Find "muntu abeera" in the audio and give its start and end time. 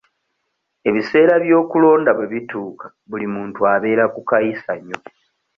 3.33-4.05